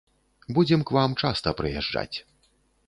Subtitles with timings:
[0.55, 2.17] Будзем к вам часта прыязджаць.